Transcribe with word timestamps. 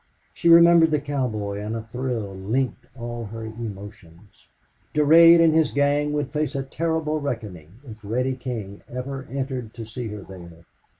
She 0.33 0.49
remembered 0.49 0.89
the 0.89 0.99
cowboy, 0.99 1.59
and 1.59 1.75
a 1.75 1.83
thrill 1.83 2.33
linked 2.33 2.87
all 2.97 3.25
her 3.25 3.43
emotions. 3.45 4.47
Durade 4.95 5.39
and 5.39 5.53
his 5.53 5.69
gang 5.69 6.11
would 6.13 6.31
face 6.31 6.55
a 6.55 6.63
terrible 6.63 7.19
reckoning 7.21 7.73
if 7.87 7.99
Reddy 8.03 8.35
King 8.35 8.81
ever 8.89 9.27
entered 9.29 9.75
to 9.75 9.85
see 9.85 10.07
her 10.07 10.23
there. 10.23 10.65